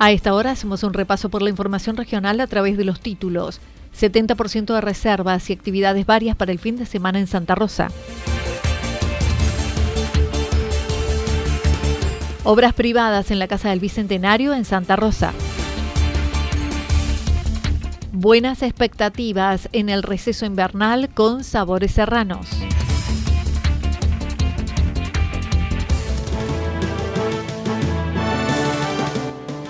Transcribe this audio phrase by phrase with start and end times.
[0.00, 3.60] A esta hora hacemos un repaso por la información regional a través de los títulos.
[3.98, 7.88] 70% de reservas y actividades varias para el fin de semana en Santa Rosa.
[12.44, 15.32] Obras privadas en la Casa del Bicentenario en Santa Rosa.
[18.12, 22.48] Buenas expectativas en el receso invernal con sabores serranos.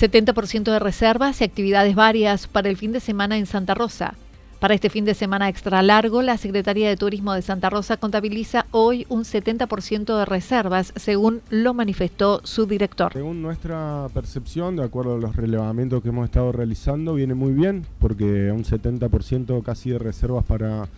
[0.00, 4.14] 70% de reservas y actividades varias para el fin de semana en Santa Rosa.
[4.58, 8.64] Para este fin de semana extra largo, la Secretaría de Turismo de Santa Rosa contabiliza
[8.70, 13.12] hoy un 70% de reservas, según lo manifestó su director.
[13.12, 17.84] Según nuestra percepción, de acuerdo a los relevamientos que hemos estado realizando, viene muy bien,
[17.98, 20.88] porque un 70% casi de reservas para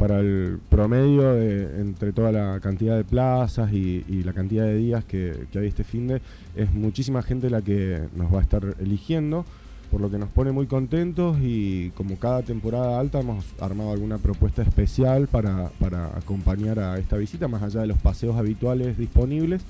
[0.00, 5.46] para el promedio entre toda la cantidad de plazas y, la cantidad de días que,
[5.54, 6.22] hay este fin de,
[6.56, 9.44] es muchísima gente la que nos va a estar eligiendo,
[9.90, 14.16] por lo que nos pone muy contentos y como cada temporada alta hemos armado alguna
[14.16, 15.70] propuesta especial para,
[16.16, 19.60] acompañar a esta visita, más allá de los paseos habituales disponibles,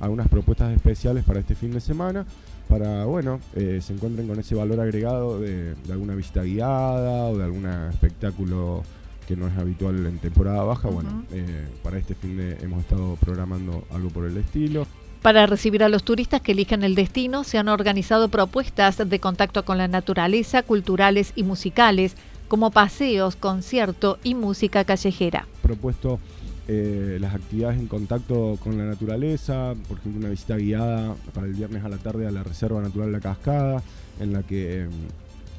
[0.00, 2.26] algunas propuestas especiales para este fin de semana
[2.68, 7.38] para, bueno, eh, se encuentren con ese valor agregado de, de, alguna visita guiada o
[7.38, 8.82] de algún espectáculo
[9.28, 10.88] que no es habitual en temporada baja.
[10.88, 14.86] Bueno, eh, para este fin de hemos estado programando algo por el estilo.
[15.20, 19.66] Para recibir a los turistas que elijan el destino, se han organizado propuestas de contacto
[19.66, 22.16] con la naturaleza, culturales y musicales,
[22.48, 25.46] como paseos, concierto y música callejera.
[25.60, 26.18] Propuesto
[26.66, 31.52] eh, las actividades en contacto con la naturaleza, por ejemplo una visita guiada para el
[31.52, 33.82] viernes a la tarde a la Reserva Natural La Cascada,
[34.20, 34.84] en la que...
[34.84, 34.90] Em,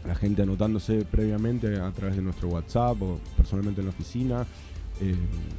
[0.06, 4.46] la gente anotándose previamente a través de nuestro WhatsApp o personalmente en la oficina.
[5.02, 5.16] Eh,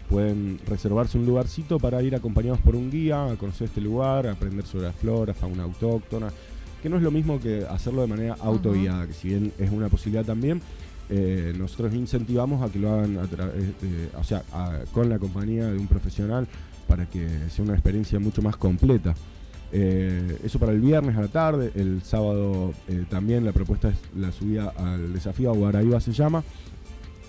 [0.09, 4.33] pueden reservarse un lugarcito para ir acompañados por un guía a conocer este lugar, a
[4.33, 6.29] aprender sobre la flora, fauna autóctona,
[6.83, 9.89] que no es lo mismo que hacerlo de manera autoguiada, que si bien es una
[9.89, 10.61] posibilidad también,
[11.09, 14.43] eh, nosotros incentivamos a que lo hagan a o sea,
[14.93, 16.47] con la compañía de un profesional
[16.87, 19.15] para que sea una experiencia mucho más completa.
[19.73, 21.73] Eh, eso para el viernes a la tarde.
[21.75, 26.43] El sábado eh, también la propuesta es la subida al desafío Guaraíba se llama.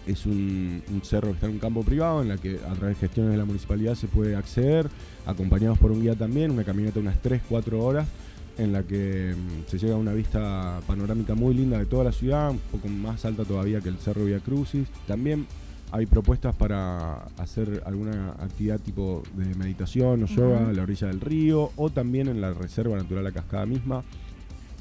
[0.07, 3.07] Es un, cerro que está en un campo privado en la que a través de
[3.07, 4.89] gestiones de la municipalidad se puede acceder,
[5.27, 8.07] acompañados por un guía también, una caminata de unas 3-4 horas
[8.57, 12.11] en la que mm, se llega a una vista panorámica muy linda de toda la
[12.11, 14.87] ciudad, un poco más alta todavía que el Cerro Via Crucis.
[15.07, 15.45] También
[15.91, 21.19] hay propuestas para hacer alguna actividad tipo de meditación o yoga a la orilla del
[21.19, 24.03] río o también en la Reserva Natural La Cascada misma.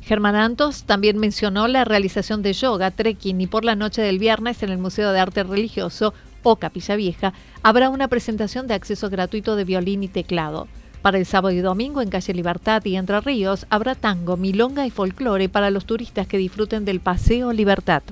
[0.03, 4.63] Germán Antos también mencionó la realización de yoga, trekking y por la noche del viernes
[4.63, 9.57] en el Museo de Arte Religioso o Capilla Vieja habrá una presentación de acceso gratuito
[9.57, 10.69] de violín y teclado.
[11.03, 14.91] Para el sábado y domingo en Calle Libertad y Entre Ríos habrá tango, milonga y
[14.91, 18.03] folclore para los turistas que disfruten del Paseo Libertad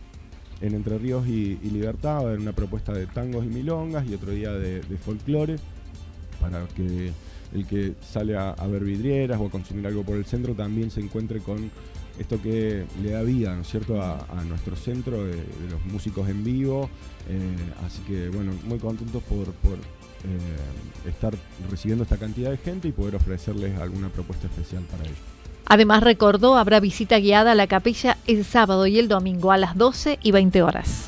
[0.60, 4.14] en Entre Ríos y, Libertad va a haber una propuesta de tangos y milongas y
[4.14, 5.56] otro día de, folclore
[6.40, 7.12] para que
[7.55, 11.00] el que sale a, ver vidrieras o a consumir algo por el centro también se
[11.00, 11.70] encuentre con
[12.19, 15.37] esto que le da vida, ¿no es cierto?, a, nuestro centro de,
[15.70, 16.90] los músicos en vivo.
[17.28, 17.56] Eh,
[17.87, 21.32] así que, bueno, muy contentos por, eh, estar
[21.70, 25.38] recibiendo esta cantidad de gente y poder ofrecerles alguna propuesta especial para ellos.
[25.69, 29.76] Además, recordó, habrá visita guiada a la capilla el sábado y el domingo a las
[29.76, 31.05] 12 y 20 horas.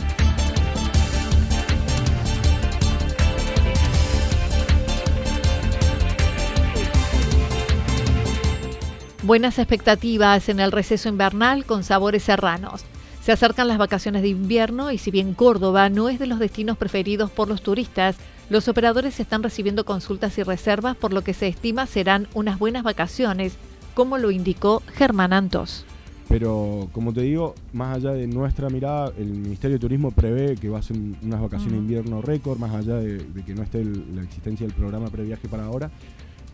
[9.24, 12.84] Buenas expectativas en el receso invernal con sabores serranos.
[13.22, 16.78] Se acercan las vacaciones de invierno y si bien Córdoba no es de los destinos
[16.78, 18.18] preferidos por los turistas,
[18.50, 22.84] los operadores están recibiendo consultas y reservas por lo que se estima serán unas buenas
[22.84, 23.58] vacaciones,
[23.94, 25.86] como lo indicó Germán Antos.
[26.28, 30.70] Pero como te digo, más allá de nuestra mirada, el Ministerio de Turismo prevé que
[30.70, 34.24] va a ser unas vacaciones de invierno récord, más allá de, que no esté la
[34.24, 35.92] existencia del programa previaje para ahora.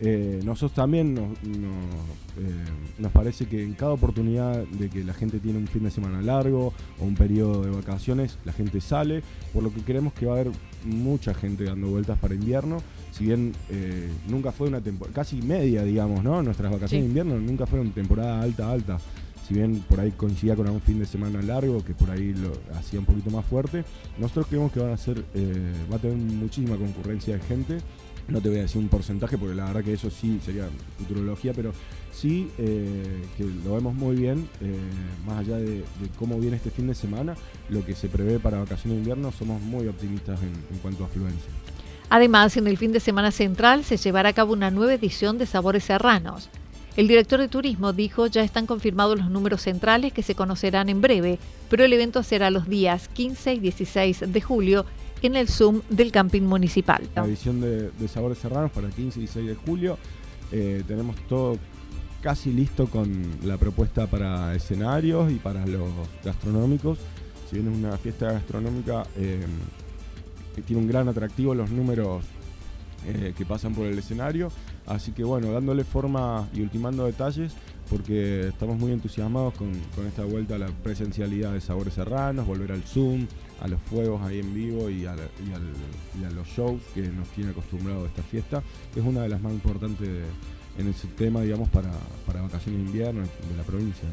[0.04, 2.64] Eh, nosotros también nos, eh,
[2.98, 6.20] nos, parece que en cada oportunidad de que la gente tiene un fin de semana
[6.20, 9.22] largo o un periodo de vacaciones, la gente sale,
[9.52, 10.52] por lo que creemos que va a haber
[10.84, 12.78] mucha gente dando vueltas para invierno.
[13.12, 16.42] Si bien eh, nunca fue una temporada, casi media, digamos, ¿no?
[16.42, 18.98] Nuestras vacaciones de invierno nunca fueron temporada alta, alta.
[19.46, 22.52] Si bien por ahí coincidía con algún fin de semana largo, que por ahí lo
[22.76, 23.84] hacía un poquito más fuerte,
[24.18, 25.24] nosotros creemos que van a ser,
[25.92, 27.78] va a tener muchísima concurrencia de gente
[28.28, 31.52] no te voy a decir un porcentaje porque la verdad que eso sí sería futurología,
[31.52, 31.72] pero
[32.12, 34.78] sí eh, que lo vemos muy bien, eh,
[35.26, 35.84] más allá de,
[36.18, 37.34] cómo viene este fin de semana,
[37.68, 41.50] lo que se prevé para vacaciones de invierno, somos muy optimistas en, cuanto a afluencia.
[42.10, 45.46] Además, en el fin de semana central se llevará a cabo una nueva edición de
[45.46, 46.50] Sabores Serranos.
[46.94, 51.00] El director de turismo dijo ya están confirmados los números centrales que se conocerán en
[51.00, 51.38] breve,
[51.70, 54.84] pero el evento será los días 15 y 16 de julio
[55.22, 57.08] en el Zoom del Camping Municipal.
[57.14, 59.98] La edición de, Sabores Serranos para el 15 y 16 de julio.
[60.50, 61.58] Eh, tenemos todo
[62.20, 63.10] casi listo con
[63.44, 65.88] la propuesta para escenarios y para los
[66.24, 66.98] gastronómicos.
[67.48, 69.44] Si bien es una fiesta gastronómica, eh,
[70.66, 72.24] tiene un gran atractivo los números
[73.06, 74.50] eh, que pasan por el escenario.
[74.86, 77.52] Así que bueno, dándole forma y ultimando detalles,
[77.90, 79.72] porque estamos muy entusiasmados con,
[80.06, 83.26] esta vuelta a la presencialidad de Sabores Serranos, volver al Zoom,
[83.62, 88.22] a los fuegos ahí en vivo y a, los shows que nos tiene acostumbrado esta
[88.22, 88.60] fiesta,
[88.94, 90.08] es una de las más importantes
[90.78, 91.90] en ese tema, digamos, para,
[92.26, 94.08] vacaciones de invierno de la provincia.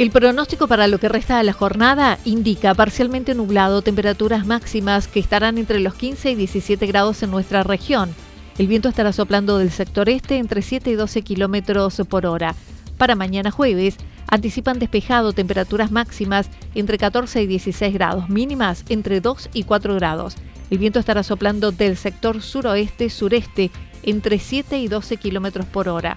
[0.00, 5.20] El pronóstico para lo que resta de la jornada indica parcialmente nublado, temperaturas máximas que
[5.20, 8.14] estarán entre los 15 y 17 grados en nuestra región.
[8.56, 12.54] El viento estará soplando del sector este entre 7 y 12 kilómetros por hora.
[12.96, 19.50] Para mañana jueves, anticipan despejado, temperaturas máximas entre 14 y 16 grados, mínimas entre 2
[19.52, 20.34] y 4 grados.
[20.70, 23.70] El viento estará soplando del sector suroeste-sureste
[24.02, 26.16] entre 7 y 12 kilómetros por hora.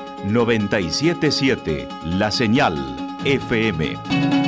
[0.25, 2.77] 977 La Señal
[3.25, 4.40] FM.